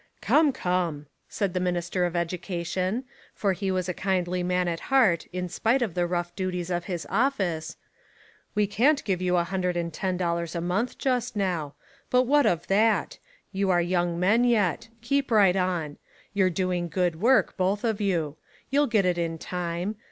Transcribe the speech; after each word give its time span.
"Come, 0.19 0.51
come," 0.51 1.05
said 1.29 1.53
the 1.53 1.59
Minister 1.59 2.05
of 2.05 2.13
Educa 2.15 2.65
tion, 2.65 3.03
for 3.35 3.53
he 3.53 3.69
was 3.69 3.87
a 3.87 3.93
kindly 3.93 4.41
man 4.41 4.67
at 4.67 4.79
heart 4.89 5.27
in 5.31 5.47
spite 5.47 5.83
of 5.83 5.93
the 5.93 6.07
rough 6.07 6.35
duties 6.35 6.71
of 6.71 6.85
his 6.85 7.05
office, 7.07 7.77
"we 8.55 8.65
can't 8.65 9.03
give 9.03 9.21
you 9.21 9.37
a 9.37 9.43
hundred 9.43 9.77
and 9.77 9.93
ten 9.93 10.17
dollars 10.17 10.55
a 10.55 10.59
month 10.59 10.97
just 10.97 11.35
now. 11.35 11.75
But 12.09 12.23
what 12.23 12.47
of 12.47 12.65
that? 12.65 13.19
You're 13.51 13.79
young 13.79 14.19
men 14.19 14.43
yet. 14.43 14.87
Keep 15.03 15.29
right 15.29 15.55
on. 15.55 15.99
You're 16.33 16.49
doing 16.49 16.87
good 16.89 17.21
work, 17.21 17.55
both 17.55 17.83
of 17.83 18.01
you. 18.01 18.37
You'll 18.71 18.87
get 18.87 19.05
It 19.05 19.19
in 19.19 19.37
time. 19.37 19.97